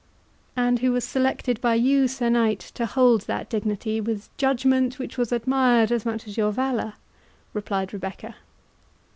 "And 0.57 0.79
who 0.79 0.93
was 0.93 1.03
selected 1.03 1.61
by 1.61 1.75
you, 1.75 2.07
Sir 2.07 2.29
Knight, 2.29 2.57
to 2.73 2.87
hold 2.87 3.27
that 3.27 3.51
dignity, 3.51 4.01
with 4.01 4.35
judgment 4.35 4.97
which 4.97 5.15
was 5.15 5.31
admired 5.31 5.91
as 5.91 6.07
much 6.07 6.25
as 6.25 6.37
your 6.37 6.51
valour," 6.51 6.93
replied 7.53 7.93
Rebecca. 7.93 8.33